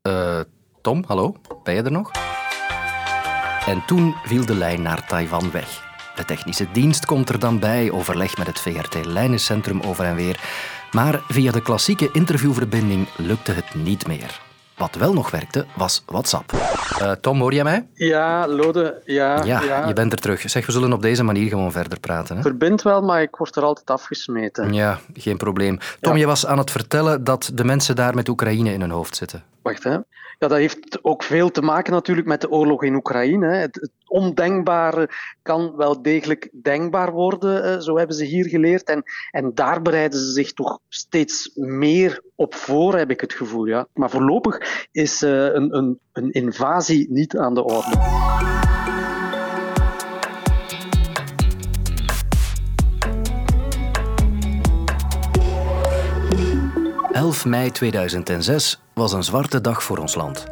uh, 0.06 0.40
Tom, 0.82 1.04
hallo, 1.06 1.36
ben 1.62 1.74
je 1.74 1.82
er 1.82 1.92
nog? 1.92 2.10
En 3.66 3.82
toen 3.86 4.14
viel 4.24 4.46
de 4.46 4.54
lijn 4.54 4.82
naar 4.82 5.06
Taiwan 5.06 5.50
weg. 5.50 5.84
De 6.14 6.24
technische 6.24 6.66
dienst 6.72 7.04
komt 7.04 7.28
er 7.28 7.38
dan 7.38 7.58
bij, 7.58 7.90
overleg 7.90 8.36
met 8.36 8.46
het 8.46 8.60
VRT-lijnencentrum 8.60 9.80
over 9.80 10.04
en 10.04 10.14
weer. 10.14 10.40
Maar 10.92 11.20
via 11.28 11.52
de 11.52 11.62
klassieke 11.62 12.08
interviewverbinding 12.12 13.08
lukte 13.16 13.52
het 13.52 13.74
niet 13.74 14.06
meer. 14.06 14.45
Wat 14.76 14.94
wel 14.94 15.12
nog 15.12 15.30
werkte, 15.30 15.66
was 15.76 16.02
WhatsApp. 16.06 16.52
Uh, 16.52 17.12
Tom, 17.12 17.40
hoor 17.40 17.54
jij 17.54 17.64
mij? 17.64 17.86
Ja, 17.94 18.48
Lode, 18.48 19.02
ja, 19.04 19.44
ja, 19.44 19.62
ja. 19.62 19.86
je 19.86 19.92
bent 19.92 20.12
er 20.12 20.18
terug. 20.18 20.50
Zeg, 20.50 20.66
we 20.66 20.72
zullen 20.72 20.92
op 20.92 21.02
deze 21.02 21.22
manier 21.22 21.48
gewoon 21.48 21.72
verder 21.72 22.00
praten. 22.00 22.36
Hè? 22.36 22.42
Verbind 22.42 22.82
wel, 22.82 23.02
maar 23.02 23.22
ik 23.22 23.36
word 23.36 23.56
er 23.56 23.62
altijd 23.62 23.90
afgesmeten. 23.90 24.72
Ja, 24.72 24.98
geen 25.14 25.36
probleem. 25.36 25.78
Tom, 26.00 26.16
je 26.16 26.26
was 26.26 26.46
aan 26.46 26.58
het 26.58 26.70
vertellen 26.70 27.24
dat 27.24 27.50
de 27.54 27.64
mensen 27.64 27.96
daar 27.96 28.14
met 28.14 28.28
Oekraïne 28.28 28.72
in 28.72 28.80
hun 28.80 28.90
hoofd 28.90 29.16
zitten. 29.16 29.42
Wacht, 29.62 29.84
hè. 29.84 29.98
Ja, 30.38 30.48
dat 30.48 30.58
heeft 30.58 30.98
ook 31.04 31.22
veel 31.22 31.50
te 31.50 31.62
maken 31.62 31.92
natuurlijk 31.92 32.26
met 32.26 32.40
de 32.40 32.50
oorlog 32.50 32.82
in 32.82 32.94
Oekraïne. 32.94 33.46
Het, 33.46 33.90
ondenkbare 34.06 35.10
kan 35.42 35.76
wel 35.76 36.02
degelijk 36.02 36.50
denkbaar 36.62 37.12
worden, 37.12 37.82
zo 37.82 37.96
hebben 37.96 38.16
ze 38.16 38.24
hier 38.24 38.48
geleerd. 38.48 38.88
En, 38.88 39.02
en 39.30 39.50
daar 39.54 39.82
bereiden 39.82 40.18
ze 40.18 40.32
zich 40.32 40.52
toch 40.52 40.78
steeds 40.88 41.50
meer 41.54 42.22
op 42.34 42.54
voor, 42.54 42.96
heb 42.96 43.10
ik 43.10 43.20
het 43.20 43.32
gevoel. 43.32 43.66
Ja. 43.66 43.86
Maar 43.94 44.10
voorlopig 44.10 44.86
is 44.92 45.22
uh, 45.22 45.30
een, 45.30 45.76
een, 45.76 45.98
een 46.12 46.30
invasie 46.30 47.10
niet 47.10 47.36
aan 47.36 47.54
de 47.54 47.64
orde. 47.64 48.65
11 57.26 57.44
mei 57.44 57.70
2006 57.70 58.80
was 58.94 59.12
een 59.12 59.24
zwarte 59.24 59.60
dag 59.60 59.82
voor 59.82 59.98
ons 59.98 60.14
land. 60.14 60.46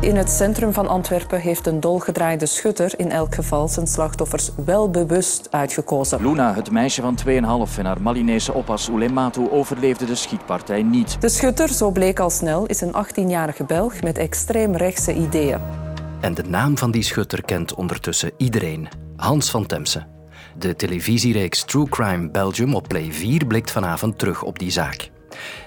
In 0.00 0.16
het 0.16 0.30
centrum 0.30 0.72
van 0.72 0.88
Antwerpen 0.88 1.40
heeft 1.40 1.66
een 1.66 1.80
dolgedraaide 1.80 2.46
schutter 2.46 2.92
in 2.96 3.10
elk 3.10 3.34
geval 3.34 3.68
zijn 3.68 3.86
slachtoffers 3.86 4.50
wel 4.64 4.90
bewust 4.90 5.48
uitgekozen. 5.50 6.22
Luna, 6.22 6.54
het 6.54 6.70
meisje 6.70 7.02
van 7.02 7.18
2,5 7.26 7.32
en 7.78 7.84
haar 7.84 8.02
Malinese 8.02 8.52
oppas 8.52 8.88
Oulematu 8.88 9.50
overleefde 9.50 10.04
de 10.04 10.14
schietpartij 10.14 10.82
niet. 10.82 11.20
De 11.20 11.28
schutter, 11.28 11.68
zo 11.68 11.90
bleek 11.90 12.20
al 12.20 12.30
snel, 12.30 12.66
is 12.66 12.80
een 12.80 12.94
18-jarige 13.06 13.64
Belg 13.64 14.02
met 14.02 14.18
extreemrechtse 14.18 15.14
ideeën. 15.14 15.60
En 16.20 16.34
de 16.34 16.42
naam 16.42 16.78
van 16.78 16.90
die 16.90 17.02
schutter 17.02 17.42
kent 17.42 17.74
ondertussen 17.74 18.30
iedereen. 18.36 18.88
Hans 19.16 19.50
van 19.50 19.66
Temse. 19.66 20.06
De 20.58 20.76
televisiereeks 20.76 21.64
True 21.64 21.88
Crime 21.88 22.30
Belgium 22.30 22.74
op 22.74 22.88
Play 22.88 23.12
4 23.12 23.46
blikt 23.46 23.70
vanavond 23.70 24.18
terug 24.18 24.42
op 24.42 24.58
die 24.58 24.70
zaak. 24.70 25.10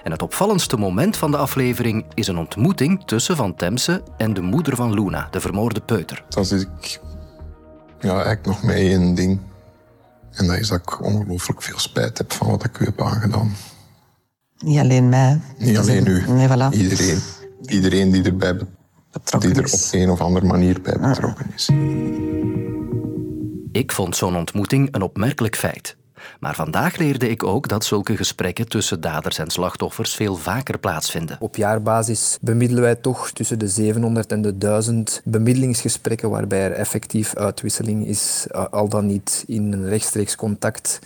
En 0.04 0.10
het 0.10 0.22
opvallendste 0.22 0.76
moment 0.76 1.16
van 1.16 1.30
de 1.30 1.36
aflevering 1.36 2.04
is 2.14 2.26
een 2.26 2.38
ontmoeting 2.38 3.04
tussen 3.04 3.36
Van 3.36 3.54
Temse 3.54 4.02
en 4.16 4.34
de 4.34 4.40
moeder 4.40 4.76
van 4.76 4.94
Luna, 4.94 5.28
de 5.30 5.40
vermoorde 5.40 5.80
peuter. 5.80 6.24
Dat 6.28 6.50
is 6.50 6.62
ik 6.62 7.00
ja, 8.00 8.12
eigenlijk 8.12 8.46
nog 8.46 8.62
mee 8.62 8.88
één 8.88 9.14
ding. 9.14 9.40
En 10.32 10.46
dat 10.46 10.56
is 10.56 10.68
dat 10.68 10.78
ik 10.78 11.04
ongelooflijk 11.04 11.62
veel 11.62 11.78
spijt 11.78 12.18
heb 12.18 12.32
van 12.32 12.48
wat 12.48 12.64
ik 12.64 12.78
u 12.78 12.84
heb 12.84 13.02
aangedaan. 13.02 13.52
Niet 14.58 14.78
alleen 14.78 15.08
mij. 15.08 15.40
Niet 15.58 15.78
alleen 15.78 16.06
u. 16.06 16.24
Nee, 16.28 16.48
voilà. 16.48 16.76
Iedereen. 16.76 17.18
Iedereen 17.66 18.10
die 18.10 18.22
erbij 18.22 18.56
betrokken 19.12 19.52
die 19.52 19.62
er 19.62 19.72
op 19.72 19.80
een 19.90 20.10
of 20.10 20.20
andere 20.20 20.46
manier 20.46 20.80
bij 20.80 20.98
betrokken 20.98 21.46
is. 21.54 21.70
Ik 23.72 23.92
vond 23.92 24.16
zo'n 24.16 24.36
ontmoeting 24.36 24.88
een 24.94 25.02
opmerkelijk 25.02 25.56
feit. 25.56 25.96
Maar 26.40 26.54
vandaag 26.54 26.96
leerde 26.96 27.28
ik 27.28 27.44
ook 27.44 27.68
dat 27.68 27.84
zulke 27.84 28.16
gesprekken 28.16 28.68
tussen 28.68 29.00
daders 29.00 29.38
en 29.38 29.50
slachtoffers 29.50 30.14
veel 30.14 30.36
vaker 30.36 30.78
plaatsvinden. 30.78 31.36
Op 31.40 31.56
jaarbasis 31.56 32.38
bemiddelen 32.40 32.82
wij 32.82 32.94
toch 32.94 33.30
tussen 33.30 33.58
de 33.58 33.68
700 33.68 34.32
en 34.32 34.42
de 34.42 34.58
1000 34.58 35.20
bemiddelingsgesprekken 35.24 36.30
waarbij 36.30 36.60
er 36.64 36.72
effectief 36.72 37.34
uitwisseling 37.34 38.06
is, 38.06 38.46
al 38.70 38.88
dan 38.88 39.06
niet 39.06 39.44
in 39.46 39.72
een 39.72 39.88
rechtstreeks 39.88 40.36
contact 40.36 41.00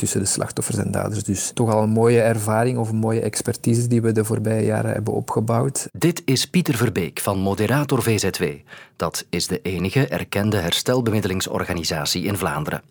tussen 0.00 0.20
de 0.20 0.26
slachtoffers 0.26 0.76
en 0.76 0.90
daders. 0.90 1.24
Dus 1.24 1.50
toch 1.54 1.72
al 1.72 1.82
een 1.82 1.90
mooie 1.90 2.20
ervaring 2.20 2.78
of 2.78 2.88
een 2.88 2.96
mooie 2.96 3.20
expertise 3.20 3.86
die 3.86 4.02
we 4.02 4.12
de 4.12 4.24
voorbije 4.24 4.64
jaren 4.64 4.92
hebben 4.92 5.14
opgebouwd. 5.14 5.88
Dit 5.92 6.22
is 6.24 6.46
Pieter 6.46 6.76
Verbeek 6.76 7.20
van 7.20 7.38
Moderator 7.38 8.02
VZW. 8.02 8.44
Dat 8.96 9.24
is 9.30 9.46
de 9.46 9.62
enige 9.62 10.06
erkende 10.06 10.56
herstelbemiddelingsorganisatie 10.56 12.24
in 12.24 12.36
Vlaanderen. 12.36 12.82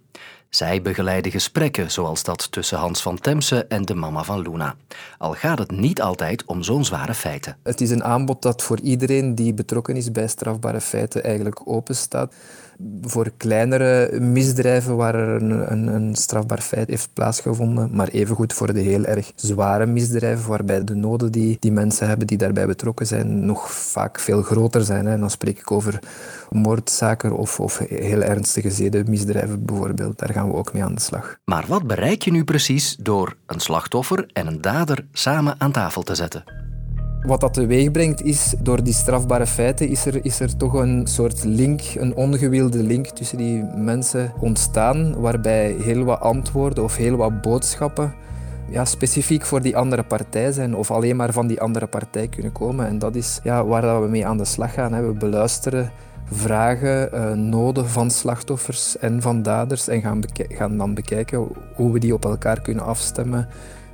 Zij 0.50 0.82
begeleiden 0.82 1.32
gesprekken 1.32 1.92
zoals 1.92 2.24
dat 2.24 2.52
tussen 2.52 2.78
Hans 2.78 3.02
van 3.02 3.20
Temse 3.20 3.66
en 3.66 3.86
de 3.86 3.96
mama 3.96 4.24
van 4.24 4.42
Luna. 4.42 4.76
Al 5.18 5.34
gaat 5.34 5.60
het 5.60 5.72
niet 5.72 6.02
altijd 6.02 6.46
om 6.46 6.64
zo'n 6.64 6.86
zware 6.86 7.14
feiten. 7.14 7.58
Het 7.64 7.82
is 7.82 7.90
een 7.90 8.04
aanbod 8.04 8.42
dat 8.42 8.64
voor 8.64 8.80
iedereen 8.80 9.36
die 9.36 9.54
betrokken 9.54 9.96
is 9.96 10.12
bij 10.12 10.28
strafbare 10.28 10.82
feiten 10.82 11.24
eigenlijk 11.24 11.62
openstaat 11.66 12.34
voor 13.02 13.32
kleinere 13.38 14.20
misdrijven 14.20 14.96
waar 14.96 15.16
er 15.16 15.42
een, 15.42 15.72
een, 15.72 15.88
een, 15.88 16.16
strafbaar 16.16 16.62
feit 16.62 16.88
heeft 16.88 17.10
plaatsgevonden, 17.14 17.90
maar 17.92 18.08
evengoed 18.08 18.54
voor 18.54 18.74
de 18.74 18.80
heel 18.80 19.06
erg 19.06 19.32
zware 19.36 19.86
misdrijven 19.86 20.50
waarbij 20.50 20.84
de 20.84 20.96
noden 20.96 21.32
die 21.32 21.58
die 21.60 21.72
mensen 21.72 22.08
hebben 22.08 22.28
die 22.28 22.38
daarbij 22.38 22.66
betrokken 22.66 23.06
zijn 23.06 23.46
nog 23.46 23.72
vaak 23.72 24.20
veel 24.20 24.42
groter 24.42 24.84
zijn. 24.84 25.06
Hè. 25.06 25.20
Dan 25.20 25.30
spreek 25.30 25.60
ik 25.60 25.72
over 25.72 26.00
moordzaken 26.50 27.38
of, 27.38 27.60
of 27.60 27.78
heel 27.78 28.22
ernstige 28.22 28.72
zedenmisdrijven 28.72 29.66
bijvoorbeeld. 29.66 30.20
Daar 30.20 30.34
gaan 30.34 30.48
we 30.48 30.56
ook 30.56 30.74
mee 30.74 30.84
aan 30.84 30.96
de 30.96 31.02
slag. 31.02 31.38
Maar 31.46 31.66
wat 31.68 31.88
bereik 31.88 32.22
je 32.22 32.32
nu 32.32 32.44
precies 32.44 32.96
door 32.96 33.36
een 33.46 33.60
slachtoffer 33.60 34.30
en 34.34 34.48
een 34.48 34.62
dader 34.62 35.06
samen 35.12 35.56
aan 35.58 35.72
tafel 35.72 36.04
te 36.04 36.16
zetten? 36.16 36.44
Wat 37.24 37.40
dat 37.40 37.54
teweeg 37.54 37.92
brengt 37.92 38.24
is, 38.24 38.54
door 38.60 38.84
die 38.84 38.94
strafbare 38.94 39.48
feiten 39.48 39.90
is 39.90 40.06
er, 40.06 40.26
is 40.26 40.40
er 40.40 40.58
toch 40.58 40.74
een 40.74 41.08
soort 41.08 41.44
link, 41.44 41.82
een 41.96 42.16
ongewilde 42.16 42.84
link 42.84 43.08
tussen 43.08 43.38
die 43.38 43.64
mensen 43.76 44.32
ontstaan, 44.40 45.20
waarbij 45.22 45.76
heel 45.82 46.04
wat 46.04 46.20
antwoorden 46.20 46.84
of 46.84 46.96
heel 46.96 47.16
wat 47.16 47.42
boodschappen 47.42 48.14
ja, 48.70 48.86
specifiek 48.86 49.46
voor 49.46 49.62
die 49.62 49.78
andere 49.78 50.04
partij 50.04 50.52
zijn 50.52 50.76
of 50.76 50.92
alleen 50.92 51.16
maar 51.16 51.34
van 51.34 51.48
die 51.48 51.62
andere 51.62 51.88
partij 51.88 52.28
kunnen 52.28 52.52
komen. 52.52 52.88
En 52.88 53.00
dat 53.00 53.16
is 53.16 53.40
ja, 53.44 53.66
waar 53.66 54.02
we 54.02 54.08
mee 54.08 54.28
aan 54.28 54.38
de 54.38 54.46
slag 54.46 54.74
gaan. 54.74 55.08
We 55.08 55.14
beluisteren 55.14 55.92
vragen, 56.32 57.10
uh, 57.14 57.32
noden 57.32 57.90
van 57.90 58.12
slachtoffers 58.12 58.98
en 58.98 59.22
van 59.22 59.42
daders 59.42 59.88
en 59.88 60.02
gaan, 60.02 60.22
gaan 60.34 60.78
dan 60.78 60.94
bekijken 60.94 61.48
hoe 61.76 61.92
we 61.92 62.00
die 62.00 62.14
op 62.14 62.26
elkaar 62.26 62.62
kunnen 62.62 62.84
afstemmen 62.84 63.48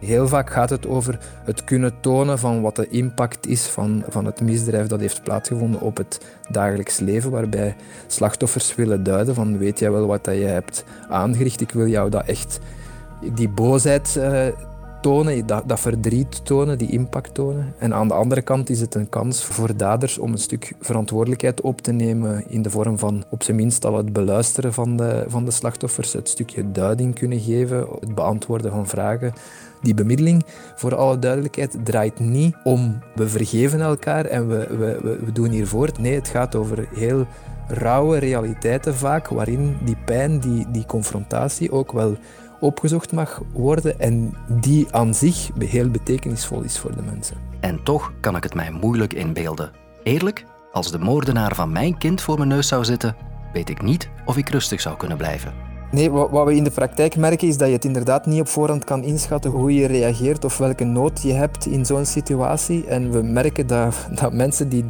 Heel 0.06 0.28
vaak 0.28 0.50
gaat 0.50 0.70
het 0.70 0.88
over 0.88 1.20
het 1.44 1.64
kunnen 1.64 1.94
tonen 2.00 2.40
van 2.40 2.62
wat 2.62 2.76
de 2.76 2.88
impact 2.90 3.48
is 3.48 3.68
van, 3.68 4.04
van 4.10 4.26
het 4.26 4.42
misdrijf 4.42 4.88
dat 4.88 5.00
heeft 5.00 5.24
plaatsgevonden 5.24 5.82
op 5.82 5.98
het 5.98 6.20
dagelijks 6.50 7.00
leven, 7.00 7.32
waarbij 7.32 7.76
slachtoffers 8.08 8.76
willen 8.76 9.04
duiden 9.04 9.36
van 9.36 9.58
weet 9.58 9.80
jij 9.80 9.92
wel 9.92 10.08
wat 10.08 10.24
dat 10.24 10.36
je 10.36 10.44
hebt 10.44 10.84
aangericht, 11.10 11.62
ik 11.62 11.72
wil 11.72 11.88
jou 11.88 12.10
dat 12.10 12.26
echt, 12.26 12.60
die 13.34 13.50
boosheid 13.50 14.16
uh, 14.18 14.48
tonen, 15.06 15.46
dat, 15.46 15.64
dat 15.66 15.80
verdriet 15.80 16.46
tonen, 16.46 16.78
die 16.78 16.92
impact 16.92 17.34
tonen. 17.34 17.74
En 17.78 17.94
aan 17.94 18.08
de 18.08 18.14
andere 18.14 18.42
kant 18.42 18.70
is 18.70 18.82
het 18.82 18.96
een 18.96 19.10
kans 19.10 19.44
voor 19.44 19.78
daders 19.78 20.18
om 20.18 20.32
een 20.32 20.38
stuk 20.38 20.74
verantwoordelijkheid 20.80 21.62
op 21.62 21.82
te 21.82 21.92
nemen 21.92 22.44
in 22.48 22.62
de 22.62 22.70
vorm 22.70 23.00
van 23.00 23.24
op 23.30 23.44
zijn 23.44 23.58
minst 23.58 23.86
al 23.86 23.98
het 23.98 24.14
beluisteren 24.14 24.74
van 24.74 24.98
de, 24.98 25.26
van 25.28 25.46
de 25.46 25.52
slachtoffers, 25.52 26.14
het 26.14 26.30
stukje 26.30 26.72
duiding 26.72 27.16
kunnen 27.16 27.40
geven, 27.40 27.88
het 28.00 28.16
beantwoorden 28.16 28.72
van 28.72 28.88
vragen. 28.88 29.34
Die 29.86 29.94
bemiddeling, 29.94 30.46
voor 30.76 30.96
alle 30.96 31.20
duidelijkheid, 31.20 31.78
draait 31.84 32.20
niet 32.20 32.56
om 32.64 33.00
we 33.16 33.28
vergeven 33.30 33.82
elkaar 33.82 34.26
en 34.26 34.48
we, 34.48 34.68
we, 34.78 35.20
we 35.26 35.32
doen 35.32 35.50
hier 35.50 35.68
voort. 35.68 35.98
Nee, 35.98 36.14
het 36.14 36.28
gaat 36.28 36.56
over 36.56 36.88
heel 36.94 37.26
rauwe 37.68 38.18
realiteiten 38.18 38.96
vaak, 38.96 39.28
waarin 39.28 39.78
die 39.84 39.98
pijn, 40.06 40.40
die, 40.40 40.66
die 40.72 40.86
confrontatie 40.86 41.72
ook 41.72 41.92
wel 41.92 42.18
opgezocht 42.60 43.12
mag 43.12 43.42
worden 43.54 44.00
en 44.00 44.34
die 44.48 44.88
aan 44.92 45.14
zich 45.14 45.50
heel 45.60 45.90
betekenisvol 45.90 46.62
is 46.62 46.80
voor 46.80 46.96
de 46.96 47.02
mensen. 47.02 47.38
En 47.60 47.84
toch 47.84 48.14
kan 48.20 48.36
ik 48.36 48.44
het 48.44 48.54
mij 48.54 48.72
moeilijk 48.72 49.14
inbeelden. 49.14 49.72
Eerlijk, 50.04 50.46
als 50.72 50.92
de 50.92 51.00
moordenaar 51.00 51.56
van 51.56 51.72
mijn 51.72 51.98
kind 51.98 52.22
voor 52.22 52.38
mijn 52.38 52.50
neus 52.50 52.68
zou 52.68 52.86
zitten, 52.86 53.16
weet 53.54 53.70
ik 53.70 53.82
niet 53.82 54.10
of 54.26 54.38
ik 54.38 54.50
rustig 54.50 54.82
zou 54.82 54.98
kunnen 54.98 55.18
blijven. 55.18 55.65
Nee, 55.92 56.12
wat 56.12 56.46
we 56.46 56.56
in 56.56 56.64
de 56.64 56.72
praktijk 56.72 57.16
merken 57.16 57.48
is 57.48 57.58
dat 57.58 57.68
je 57.68 57.74
het 57.74 57.86
inderdaad 57.86 58.26
niet 58.26 58.40
op 58.40 58.48
voorhand 58.48 58.84
kan 58.84 59.04
inschatten 59.04 59.52
hoe 59.52 59.74
je 59.74 59.88
reageert 59.88 60.46
of 60.46 60.58
welke 60.58 60.84
nood 60.84 61.22
je 61.22 61.34
hebt 61.34 61.66
in 61.66 61.86
zo'n 61.86 62.06
situatie. 62.06 62.86
En 62.88 63.12
we 63.12 63.22
merken 63.22 63.68
dat, 63.68 63.96
dat 64.22 64.34
mensen 64.34 64.70
die, 64.70 64.86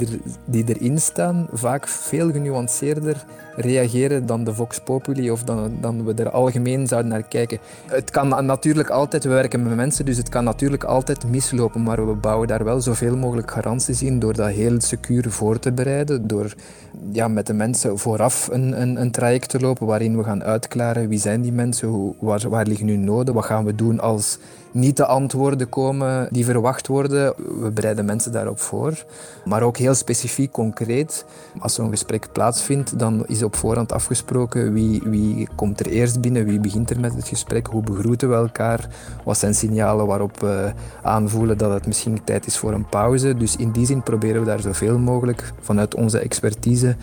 die 0.46 0.64
erin 0.68 1.00
staan 1.00 1.48
vaak 1.52 1.88
veel 1.88 2.32
genuanceerder 2.32 3.26
reageren 3.56 4.26
dan 4.26 4.44
de 4.44 4.54
Vox 4.54 4.80
Populi 4.80 5.32
of 5.32 5.44
dan, 5.44 5.78
dan 5.82 6.06
we 6.06 6.14
er 6.14 6.30
algemeen 6.30 6.88
zouden 6.88 7.12
naar 7.12 7.24
kijken. 7.24 7.60
Het 7.86 8.12
kan 8.12 8.46
natuurlijk 8.46 8.90
altijd, 8.90 9.24
we 9.24 9.30
werken 9.30 9.64
met 9.64 9.76
mensen, 9.76 10.06
dus 10.06 10.18
het 10.18 10.30
kan 10.30 10.44
natuurlijk 10.44 10.84
altijd 10.84 11.28
mislopen, 11.28 11.84
maar 11.84 12.08
we 12.08 12.14
bouwen 12.14 12.48
daar 12.48 12.64
wel 12.64 12.82
zoveel 12.82 13.18
mogelijk 13.18 13.52
garanties 13.52 14.02
in 14.02 14.20
door 14.20 14.34
dat 14.34 14.50
heel 14.50 14.82
secuur 14.82 15.30
voor 15.30 15.60
te 15.60 15.72
bereiden, 15.72 16.28
door 16.28 16.54
ja, 17.12 17.28
met 17.28 17.48
de 17.48 17.54
mensen 17.54 17.98
vooraf 17.98 18.50
een, 18.52 18.82
een, 18.82 19.02
een 19.02 19.12
traject 19.12 19.50
te 19.50 19.60
lopen 19.60 19.88
waarin 19.88 20.18
we 20.18 20.24
gaan 20.24 20.44
uitklaren 20.44 20.85
wie 20.94 21.20
zijn 21.20 21.42
die 21.42 21.52
mensen, 21.52 22.16
waar, 22.20 22.50
waar 22.50 22.68
liggen 22.68 22.88
hun 22.88 23.04
noden, 23.04 23.34
wat 23.34 23.46
gaan 23.46 23.66
we 23.66 23.76
doen 23.76 24.00
als 24.00 24.38
niet 24.76 24.98
de 24.98 25.06
antwoorden 25.06 25.70
komen 25.70 26.28
die 26.32 26.46
verwacht 26.46 26.88
worden. 26.88 27.34
We 27.62 27.72
bereiden 27.72 28.06
mensen 28.06 28.32
daarop 28.32 28.60
voor. 28.60 29.06
Maar 29.46 29.62
ook 29.62 29.78
heel 29.78 29.94
specifiek, 29.94 30.52
concreet. 30.52 31.26
Als 31.60 31.74
zo'n 31.74 31.90
gesprek 31.90 32.28
plaatsvindt, 32.32 33.00
dan 33.00 33.26
is 33.28 33.44
op 33.44 33.56
voorhand 33.56 33.92
afgesproken 33.92 34.74
wie, 34.74 35.02
wie 35.06 35.48
komt 35.56 35.80
er 35.80 35.86
eerst 35.86 36.22
binnen, 36.22 36.46
wie 36.46 36.60
begint 36.60 36.90
er 36.90 37.00
met 37.00 37.16
het 37.16 37.28
gesprek, 37.28 37.68
hoe 37.68 37.84
begroeten 37.84 38.30
we 38.30 38.36
elkaar, 38.36 38.88
wat 39.24 39.38
zijn 39.38 39.56
signalen 39.56 40.08
waarop 40.08 40.40
we 40.40 40.72
aanvoelen 41.02 41.58
dat 41.58 41.74
het 41.74 41.88
misschien 41.88 42.24
tijd 42.24 42.46
is 42.46 42.58
voor 42.58 42.74
een 42.74 42.90
pauze. 42.90 43.36
Dus 43.38 43.56
in 43.56 43.72
die 43.72 43.86
zin 43.86 44.04
proberen 44.04 44.40
we 44.42 44.48
daar 44.48 44.60
zoveel 44.60 44.98
mogelijk 44.98 45.54
vanuit 45.62 45.96
onze 45.96 46.20
expertise 46.20 46.96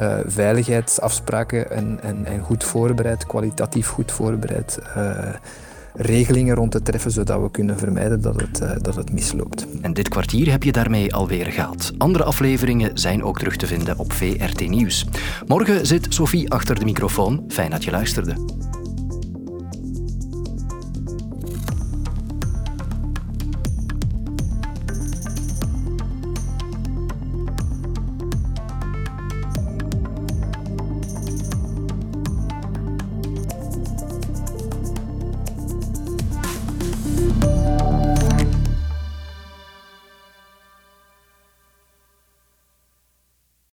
uh, 0.00 0.18
veiligheidsafspraken 0.26 1.70
en, 1.70 1.98
en, 2.02 2.40
goed 2.40 2.64
voorbereid, 2.64 3.26
kwalitatief 3.26 3.88
goed 3.88 4.12
voorbereid, 4.12 4.78
uh, 4.96 5.18
regelingen 5.96 6.54
rond 6.54 6.70
te 6.70 6.82
treffen, 6.82 7.10
zodat 7.10 7.40
we 7.40 7.50
kunnen 7.50 7.78
vermijden 7.78 8.20
dat 8.20 8.40
het, 8.40 8.60
uh, 8.62 8.70
dat 8.82 8.96
het 8.96 9.12
misloopt. 9.12 9.66
En 9.80 9.92
dit 9.92 10.08
kwartier 10.08 10.50
heb 10.50 10.62
je 10.62 10.72
daarmee 10.72 11.14
alweer 11.14 11.46
gehad. 11.46 11.92
Andere 11.98 12.24
afleveringen 12.24 12.98
zijn 12.98 13.22
ook 13.22 13.38
terug 13.38 13.56
te 13.56 13.66
vinden 13.66 13.98
op 13.98 14.12
VRT 14.12 14.68
Nieuws. 14.68 15.06
Morgen 15.46 15.86
zit 15.86 16.06
Sophie 16.08 16.50
achter 16.50 16.78
de 16.78 16.84
microfoon. 16.84 17.44
Fijn 17.48 17.70
dat 17.70 17.84
je 17.84 17.90
luisterde. 17.90 18.55